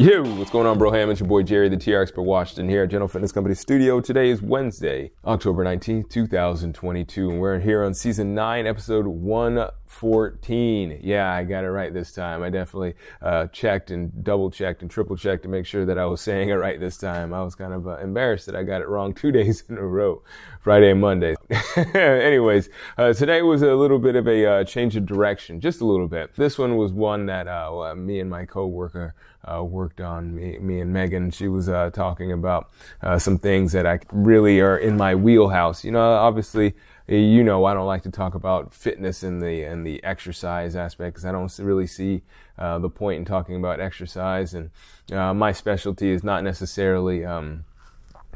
[0.00, 0.90] Yo, what's going on, bro?
[0.90, 1.10] Ham?
[1.10, 4.00] It's your boy Jerry, the TR Expert Washington here at General Fitness Company Studio.
[4.00, 11.00] Today is Wednesday, October 19th, 2022, and we're here on season 9, episode 114.
[11.02, 12.42] Yeah, I got it right this time.
[12.42, 16.06] I definitely uh, checked and double checked and triple checked to make sure that I
[16.06, 17.34] was saying it right this time.
[17.34, 19.84] I was kind of uh, embarrassed that I got it wrong two days in a
[19.84, 20.22] row,
[20.62, 21.34] Friday and Monday.
[21.94, 25.84] Anyways, uh, today was a little bit of a uh, change of direction, just a
[25.84, 26.36] little bit.
[26.36, 30.34] This one was one that uh, me and my coworker uh, worked on.
[30.34, 32.70] Me, me and Megan, she was uh, talking about
[33.02, 35.84] uh, some things that I really are in my wheelhouse.
[35.84, 36.74] You know, obviously,
[37.06, 41.14] you know, I don't like to talk about fitness and the and the exercise aspect
[41.14, 42.22] because I don't really see
[42.58, 44.54] uh, the point in talking about exercise.
[44.54, 44.70] And
[45.12, 47.24] uh, my specialty is not necessarily.
[47.24, 47.64] Um,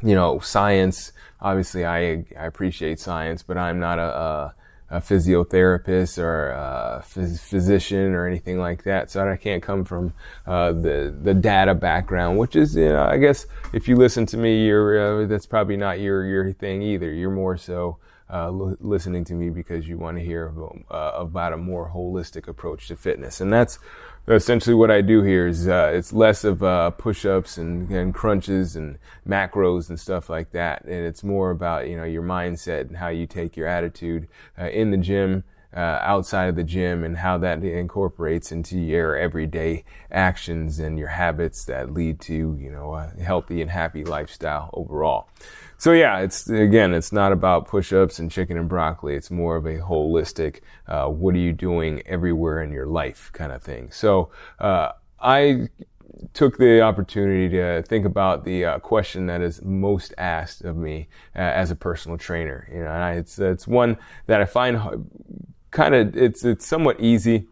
[0.03, 1.13] you know, science.
[1.39, 4.55] Obviously, I I appreciate science, but I'm not a, a
[4.89, 9.09] a physiotherapist or a phys- physician or anything like that.
[9.09, 10.13] So I can't come from
[10.45, 14.37] uh, the the data background, which is, you know, I guess if you listen to
[14.37, 17.11] me, you're uh, that's probably not your your thing either.
[17.11, 17.97] You're more so.
[18.27, 21.91] Uh, l- listening to me because you want to hear about, uh, about a more
[21.93, 23.77] holistic approach to fitness, and that's
[24.27, 25.47] essentially what I do here.
[25.47, 30.51] Is uh, it's less of uh, push-ups and, and crunches and macros and stuff like
[30.51, 34.27] that, and it's more about you know your mindset and how you take your attitude
[34.59, 35.43] uh, in the gym,
[35.75, 41.09] uh, outside of the gym, and how that incorporates into your everyday actions and your
[41.09, 45.27] habits that lead to you know a healthy and happy lifestyle overall.
[45.77, 49.15] So yeah, it's again, it's not about push-ups and chicken and broccoli.
[49.15, 53.51] It's more of a holistic, uh, what are you doing everywhere in your life kind
[53.51, 53.91] of thing.
[53.91, 55.67] So uh, I
[56.33, 61.07] took the opportunity to think about the uh, question that is most asked of me
[61.35, 62.69] uh, as a personal trainer.
[62.71, 63.97] You know, I, it's it's one
[64.27, 64.77] that I find
[65.75, 67.47] kind of it's it's somewhat easy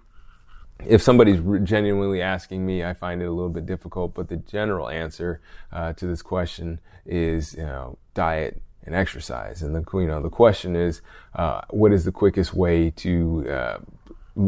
[0.85, 4.13] if somebody's genuinely asking me, I find it a little bit difficult.
[4.13, 5.41] But the general answer
[5.71, 9.61] uh, to this question is, you know, diet and exercise.
[9.61, 11.01] And the you know the question is,
[11.35, 13.77] uh, what is the quickest way to uh,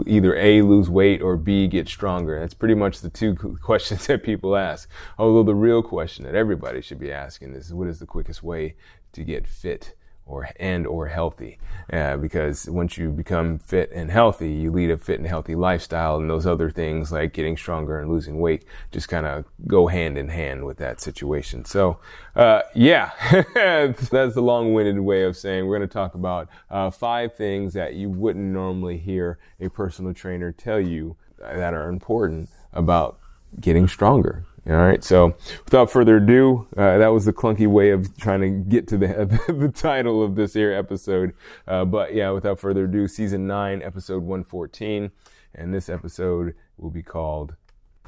[0.06, 2.40] either a lose weight or b get stronger?
[2.40, 4.90] That's pretty much the two questions that people ask.
[5.18, 8.76] Although the real question that everybody should be asking is, what is the quickest way
[9.14, 9.96] to get fit?
[10.26, 11.58] Or and or healthy.
[11.92, 16.18] Uh, because once you become fit and healthy you lead a fit and healthy lifestyle
[16.18, 20.18] and those other things like getting stronger and losing weight just kind of go hand
[20.18, 21.64] in hand with that situation.
[21.64, 22.00] So
[22.36, 23.12] uh, yeah
[23.54, 27.94] that's the long-winded way of saying we're going to talk about uh, five things that
[27.94, 33.20] you wouldn't normally hear a personal trainer tell you that are important about
[33.60, 35.04] getting stronger all right.
[35.04, 38.98] So, without further ado, uh, that was the clunky way of trying to get to
[38.98, 39.08] the
[39.48, 41.34] the title of this here episode.
[41.68, 45.12] Uh, but yeah, without further ado, season nine, episode one fourteen,
[45.54, 47.56] and this episode will be called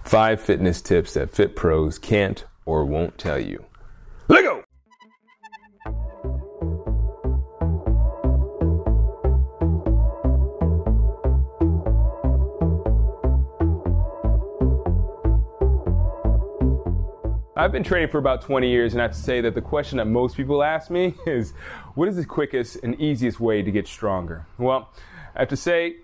[0.03, 3.65] Five Fitness Tips That Fit Pros Can't or Won't Tell You.
[17.57, 19.97] I've been training for about 20 years, and I have to say that the question
[19.97, 21.53] that most people ask me is
[21.95, 24.45] what is the quickest and easiest way to get stronger?
[24.59, 24.91] Well,
[25.35, 25.95] I have to say,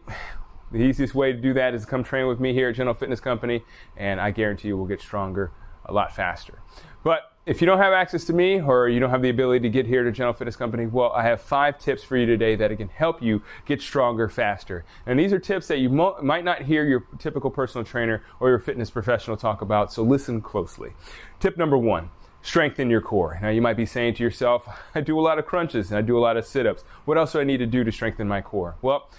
[0.72, 2.96] the easiest way to do that is to come train with me here at General
[2.96, 3.64] Fitness Company,
[3.96, 5.52] and I guarantee you we'll get stronger
[5.86, 6.58] a lot faster.
[7.04, 9.70] But if you don't have access to me or you don't have the ability to
[9.70, 12.76] get here to General Fitness Company, well, I have five tips for you today that
[12.78, 14.86] can help you get stronger faster.
[15.06, 18.48] And these are tips that you mo- might not hear your typical personal trainer or
[18.48, 20.94] your fitness professional talk about, so listen closely.
[21.40, 22.12] Tip number one.
[22.46, 23.40] Strengthen your core.
[23.42, 26.02] Now, you might be saying to yourself, I do a lot of crunches and I
[26.02, 26.84] do a lot of sit ups.
[27.06, 28.76] What else do I need to do to strengthen my core?
[28.82, 29.10] Well,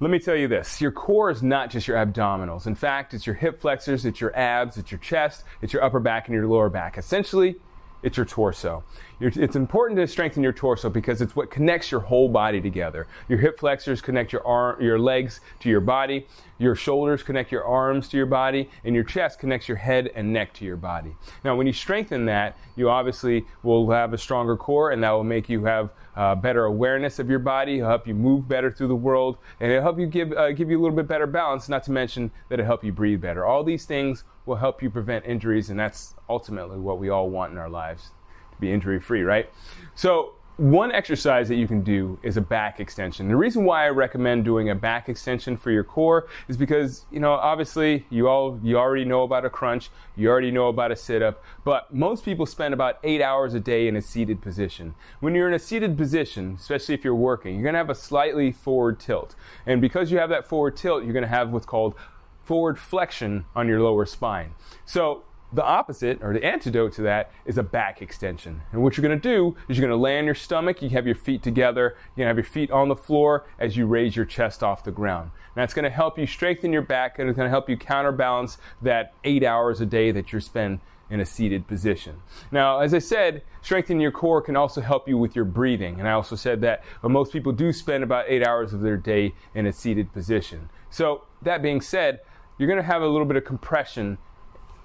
[0.00, 2.66] let me tell you this your core is not just your abdominals.
[2.66, 6.00] In fact, it's your hip flexors, it's your abs, it's your chest, it's your upper
[6.00, 6.98] back, and your lower back.
[6.98, 7.56] Essentially,
[8.02, 8.84] it's your torso.
[9.18, 13.08] it's important to strengthen your torso because it's what connects your whole body together.
[13.28, 16.28] Your hip flexors connect your arm, your legs to your body.
[16.58, 20.32] Your shoulders connect your arms to your body, and your chest connects your head and
[20.32, 21.16] neck to your body.
[21.42, 25.24] Now, when you strengthen that, you obviously will have a stronger core, and that will
[25.24, 28.96] make you have uh, better awareness of your body, help you move better through the
[28.96, 31.84] world, and it'll help you give, uh, give you a little bit better balance, not
[31.84, 33.46] to mention that it'll help you breathe better.
[33.46, 37.52] All these things will help you prevent injuries, and that's ultimately what we all want
[37.52, 38.10] in our lives
[38.50, 39.48] to be injury free, right?
[39.94, 43.28] So, one exercise that you can do is a back extension.
[43.28, 47.20] The reason why I recommend doing a back extension for your core is because, you
[47.20, 50.96] know, obviously you all you already know about a crunch, you already know about a
[50.96, 54.96] sit-up, but most people spend about 8 hours a day in a seated position.
[55.20, 57.94] When you're in a seated position, especially if you're working, you're going to have a
[57.94, 59.36] slightly forward tilt.
[59.64, 61.94] And because you have that forward tilt, you're going to have what's called
[62.42, 64.54] forward flexion on your lower spine.
[64.84, 65.22] So
[65.52, 68.62] the opposite or the antidote to that is a back extension.
[68.72, 70.90] And what you're going to do is you're going to lay on your stomach, you
[70.90, 73.86] have your feet together, you're going to have your feet on the floor as you
[73.86, 75.30] raise your chest off the ground.
[75.54, 77.76] And that's going to help you strengthen your back and it's going to help you
[77.76, 80.80] counterbalance that 8 hours a day that you're spend
[81.10, 82.16] in a seated position.
[82.52, 85.98] Now, as I said, strengthening your core can also help you with your breathing.
[85.98, 89.34] And I also said that most people do spend about 8 hours of their day
[89.54, 90.68] in a seated position.
[90.90, 92.20] So, that being said,
[92.58, 94.18] you're going to have a little bit of compression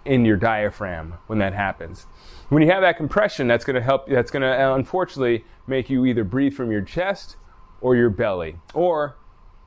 [0.06, 2.06] in your diaphragm when that happens.
[2.50, 5.90] When you have that compression, that's going to help, that's going to uh, unfortunately make
[5.90, 7.38] you either breathe from your chest
[7.82, 8.58] or your belly.
[8.74, 9.16] Or,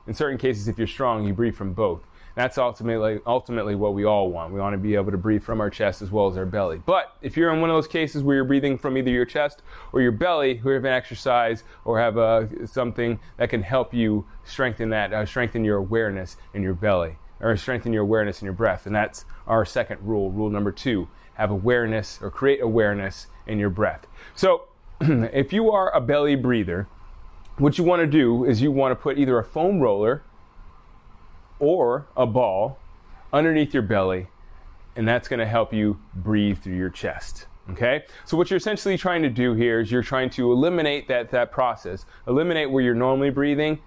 [0.05, 2.01] in certain cases, if you're strong, you breathe from both.
[2.35, 4.53] That's ultimately, ultimately what we all want.
[4.53, 6.79] We want to be able to breathe from our chest as well as our belly.
[6.85, 9.63] But if you're in one of those cases where you're breathing from either your chest
[9.91, 14.27] or your belly, who have an exercise or have uh, something that can help you
[14.43, 18.53] strengthen that, uh, strengthen your awareness in your belly or strengthen your awareness in your
[18.53, 18.85] breath.
[18.85, 20.31] And that's our second rule.
[20.31, 24.07] Rule number two have awareness or create awareness in your breath.
[24.35, 24.63] So,
[25.01, 26.87] if you are a belly breather,
[27.57, 30.23] what you want to do is you want to put either a foam roller
[31.59, 32.79] or a ball
[33.33, 34.27] underneath your belly,
[34.95, 37.47] and that's going to help you breathe through your chest.
[37.71, 38.05] Okay?
[38.25, 41.51] So what you're essentially trying to do here is you're trying to eliminate that, that
[41.51, 42.05] process.
[42.27, 43.79] Eliminate where you're normally breathing,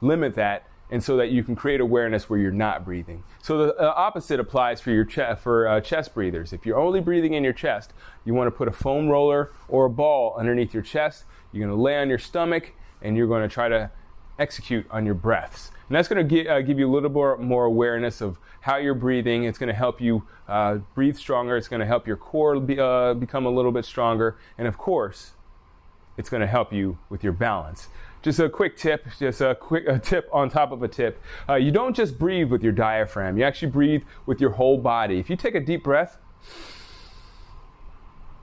[0.00, 3.22] limit that, and so that you can create awareness where you're not breathing.
[3.42, 6.52] So the uh, opposite applies for your che- for uh, chest breathers.
[6.52, 7.92] If you're only breathing in your chest,
[8.24, 11.24] you want to put a foam roller or a ball underneath your chest.
[11.52, 13.90] You're going to lay on your stomach and you're going to try to
[14.38, 15.70] execute on your breaths.
[15.88, 18.94] And that's going to uh, give you a little more, more awareness of how you're
[18.94, 19.44] breathing.
[19.44, 21.56] It's going to help you uh, breathe stronger.
[21.56, 24.36] It's going to help your core be, uh, become a little bit stronger.
[24.56, 25.32] And of course,
[26.16, 27.88] it's going to help you with your balance.
[28.22, 31.22] Just a quick tip, just a quick a tip on top of a tip.
[31.48, 35.18] Uh, you don't just breathe with your diaphragm, you actually breathe with your whole body.
[35.18, 36.18] If you take a deep breath,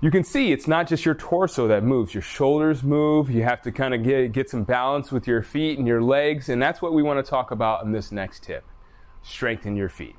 [0.02, 2.14] you can see it's not just your torso that moves.
[2.14, 3.32] Your shoulders move.
[3.32, 6.48] You have to kind of get, get some balance with your feet and your legs.
[6.50, 8.66] And that's what we want to talk about in this next tip
[9.24, 10.16] strengthen your feet.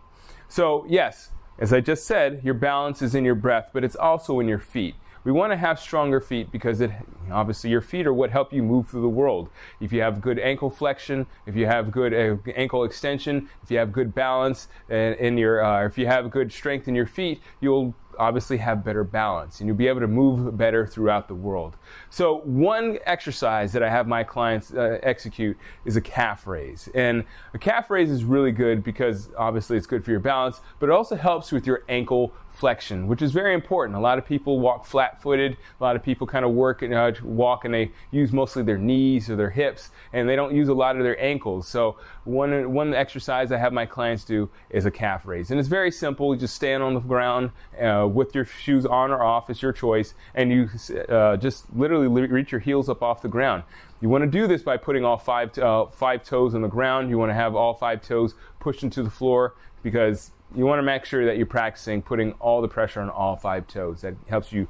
[0.48, 1.30] So, yes,
[1.60, 4.58] as I just said, your balance is in your breath, but it's also in your
[4.58, 4.96] feet.
[5.26, 6.92] We want to have stronger feet because it
[7.32, 9.48] obviously your feet are what help you move through the world.
[9.80, 13.78] If you have good ankle flexion, if you have good uh, ankle extension, if you
[13.78, 17.40] have good balance in, in your, uh, if you have good strength in your feet,
[17.60, 21.76] you'll obviously have better balance and you'll be able to move better throughout the world.
[22.10, 26.88] So, one exercise that I have my clients uh, execute is a calf raise.
[26.94, 30.88] And a calf raise is really good because obviously it's good for your balance, but
[30.88, 33.96] it also helps with your ankle flexion, which is very important.
[33.96, 36.94] A lot of people walk flat footed, a lot of people kind of work and
[36.94, 40.68] uh, walk and they use mostly their knees or their hips and they don't use
[40.68, 41.68] a lot of their ankles.
[41.68, 45.50] So, one, one exercise I have my clients do is a calf raise.
[45.50, 46.34] And it's very simple.
[46.34, 47.50] You just stand on the ground.
[47.80, 50.68] Uh, with your shoes on or off, it's your choice, and you
[51.08, 53.62] uh, just literally reach your heels up off the ground.
[54.00, 57.10] You want to do this by putting all five, uh, five toes on the ground.
[57.10, 60.82] You want to have all five toes pushed into the floor because you want to
[60.82, 64.02] make sure that you're practicing putting all the pressure on all five toes.
[64.02, 64.68] That helps you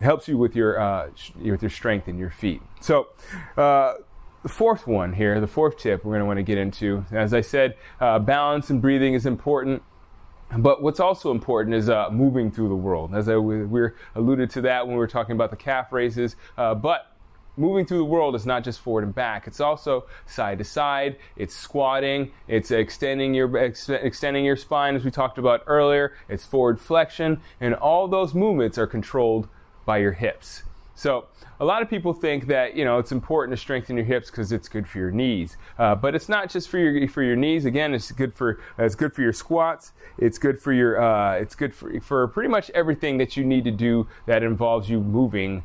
[0.00, 2.62] helps you with your uh, with your strength in your feet.
[2.80, 3.08] So.
[3.56, 3.94] Uh,
[4.42, 7.06] the fourth one here, the fourth tip we're going to want to get into.
[7.10, 9.82] As I said, uh, balance and breathing is important.
[10.56, 13.14] But what's also important is uh, moving through the world.
[13.14, 16.36] As I, we, we alluded to that when we were talking about the calf raises.
[16.58, 17.13] Uh, but
[17.56, 19.46] moving through the world is not just forward and back.
[19.46, 21.16] It's also side to side.
[21.36, 22.32] It's squatting.
[22.48, 26.14] It's extending your ex- extending your spine, as we talked about earlier.
[26.28, 29.48] It's forward flexion, and all those movements are controlled
[29.84, 30.62] by your hips.
[30.94, 31.26] So
[31.60, 34.52] a lot of people think that you know it's important to strengthen your hips because
[34.52, 37.64] it's good for your knees, uh, but it's not just for your for your knees.
[37.64, 39.92] Again, it's good for it's good for your squats.
[40.18, 43.64] It's good for your uh, it's good for for pretty much everything that you need
[43.64, 45.64] to do that involves you moving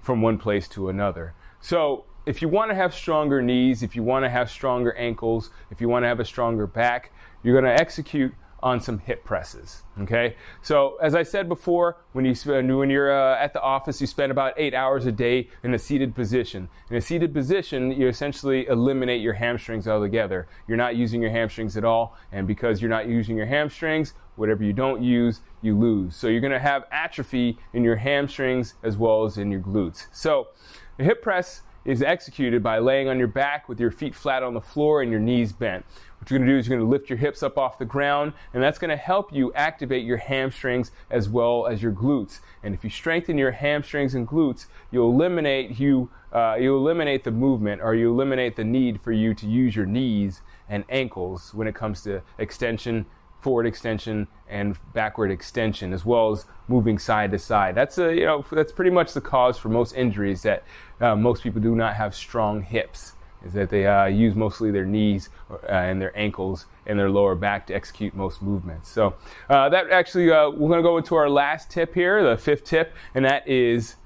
[0.00, 1.34] from one place to another.
[1.60, 5.50] So if you want to have stronger knees, if you want to have stronger ankles,
[5.70, 7.12] if you want to have a stronger back,
[7.42, 9.82] you're going to execute on some hip presses.
[10.00, 14.00] Okay, so as I said before, when you spend, when you're uh, at the office,
[14.00, 16.68] you spend about eight hours a day in a seated position.
[16.90, 20.48] In a seated position, you essentially eliminate your hamstrings altogether.
[20.66, 24.64] You're not using your hamstrings at all, and because you're not using your hamstrings, whatever
[24.64, 26.14] you don't use, you lose.
[26.14, 30.06] So you're going to have atrophy in your hamstrings as well as in your glutes.
[30.12, 30.48] So
[30.96, 34.52] the hip press is executed by laying on your back with your feet flat on
[34.52, 35.84] the floor and your knees bent.
[36.18, 37.84] What you're going to do is you're going to lift your hips up off the
[37.84, 42.40] ground, and that's going to help you activate your hamstrings as well as your glutes.
[42.62, 47.30] And if you strengthen your hamstrings and glutes, you'll eliminate you uh, you eliminate the
[47.30, 51.66] movement or you eliminate the need for you to use your knees and ankles when
[51.66, 53.06] it comes to extension,
[53.40, 57.74] forward extension, and backward extension, as well as moving side to side.
[57.74, 60.64] That's a you know that's pretty much the cause for most injuries that
[61.00, 63.14] uh, most people do not have strong hips
[63.44, 67.34] is that they uh, use mostly their knees uh, and their ankles and their lower
[67.34, 68.88] back to execute most movements.
[68.88, 69.14] So
[69.48, 72.64] uh, that actually, uh, we're going to go into our last tip here, the fifth
[72.64, 73.96] tip, and that is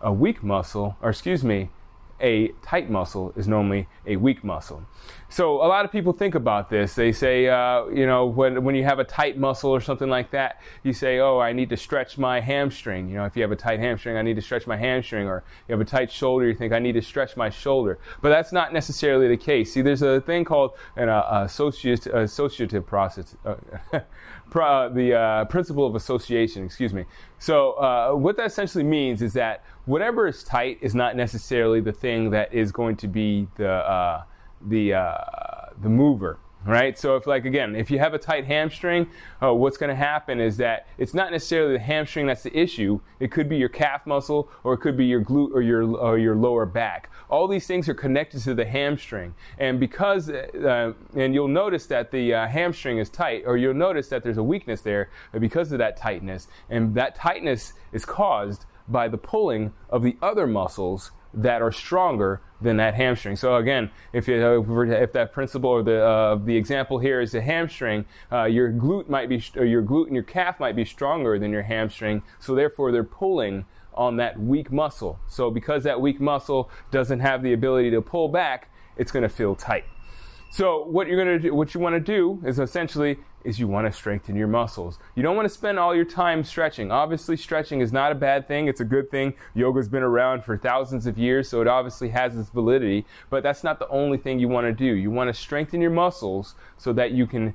[0.00, 1.70] a weak muscle, or excuse me,
[2.20, 4.84] a tight muscle is normally a weak muscle.
[5.32, 6.94] So a lot of people think about this.
[6.94, 10.30] They say, uh, you know, when, when you have a tight muscle or something like
[10.32, 13.08] that, you say, oh, I need to stretch my hamstring.
[13.08, 15.26] You know, if you have a tight hamstring, I need to stretch my hamstring.
[15.26, 17.98] Or you have a tight shoulder, you think, I need to stretch my shoulder.
[18.20, 19.72] But that's not necessarily the case.
[19.72, 23.34] See, there's a thing called an uh, associative, associative process.
[24.54, 27.06] Uh, the uh, principle of association, excuse me.
[27.38, 31.90] So, uh, what that essentially means is that whatever is tight is not necessarily the
[31.90, 34.24] thing that is going to be the uh,
[34.66, 35.16] the uh,
[35.80, 36.98] the mover right?
[36.98, 39.08] So if like again, if you have a tight hamstring,
[39.42, 43.00] uh, what's going to happen is that it's not necessarily the hamstring that's the issue.
[43.20, 46.18] It could be your calf muscle, or it could be your glute or your or
[46.18, 47.10] your lower back.
[47.28, 52.10] All these things are connected to the hamstring, and because uh, and you'll notice that
[52.10, 55.78] the uh, hamstring is tight, or you'll notice that there's a weakness there because of
[55.78, 61.62] that tightness, and that tightness is caused by the pulling of the other muscles that
[61.62, 63.36] are stronger than that hamstring.
[63.36, 67.40] So again, if, you, if that principle or the uh, the example here is the
[67.40, 71.50] hamstring, uh, your glute might be your glute and your calf might be stronger than
[71.50, 72.22] your hamstring.
[72.38, 75.18] So therefore, they're pulling on that weak muscle.
[75.28, 79.28] So because that weak muscle doesn't have the ability to pull back, it's going to
[79.28, 79.84] feel tight.
[80.52, 83.66] So what you're going to do, what you want to do is essentially is you
[83.66, 84.98] want to strengthen your muscles.
[85.14, 86.92] You don't want to spend all your time stretching.
[86.92, 88.68] Obviously, stretching is not a bad thing.
[88.68, 89.32] It's a good thing.
[89.56, 93.64] Yoga's been around for thousands of years, so it obviously has its validity, but that's
[93.64, 94.94] not the only thing you want to do.
[94.94, 97.54] You want to strengthen your muscles so that you can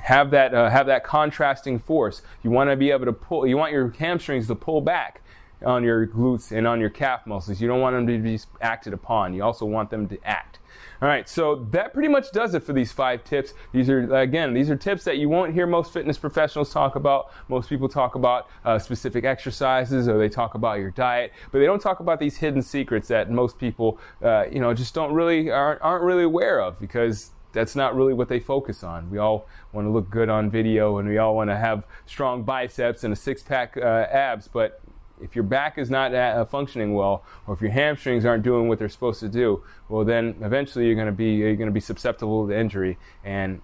[0.00, 2.22] have that uh, have that contrasting force.
[2.42, 5.21] You want to be able to pull you want your hamstrings to pull back
[5.64, 7.60] on your glutes and on your calf muscles.
[7.60, 9.34] You don't want them to be acted upon.
[9.34, 10.58] You also want them to act.
[11.00, 13.54] All right, so that pretty much does it for these five tips.
[13.72, 17.32] These are, again, these are tips that you won't hear most fitness professionals talk about.
[17.48, 21.66] Most people talk about uh, specific exercises or they talk about your diet, but they
[21.66, 25.50] don't talk about these hidden secrets that most people, uh, you know, just don't really,
[25.50, 29.10] aren't, aren't really aware of because that's not really what they focus on.
[29.10, 32.44] We all want to look good on video and we all want to have strong
[32.44, 34.80] biceps and a six pack uh, abs, but
[35.22, 38.78] if your back is not uh, functioning well, or if your hamstrings aren't doing what
[38.78, 41.80] they're supposed to do, well, then eventually you're going to be you're going to be
[41.80, 43.60] susceptible to injury, and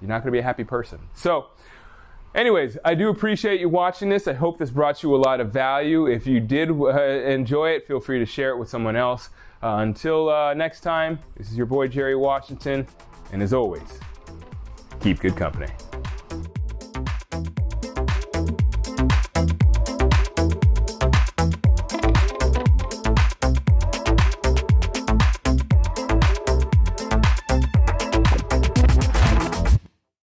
[0.00, 1.00] you're not going to be a happy person.
[1.14, 1.46] So.
[2.34, 4.26] Anyways, I do appreciate you watching this.
[4.26, 6.06] I hope this brought you a lot of value.
[6.06, 9.30] If you did uh, enjoy it, feel free to share it with someone else.
[9.62, 12.88] Uh, until uh, next time, this is your boy Jerry Washington,
[13.32, 14.00] and as always,
[15.00, 15.68] keep good company.